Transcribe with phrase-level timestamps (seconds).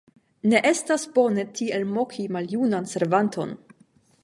[0.53, 3.57] Ne estas bone tiel moki maljunan servanton.